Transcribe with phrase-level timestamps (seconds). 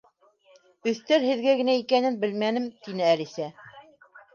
[0.93, 3.57] —Өҫтәл һеҙгә генә икәнен белмәнем,— тине Әлисә.